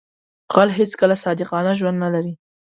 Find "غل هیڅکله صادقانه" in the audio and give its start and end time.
0.53-1.71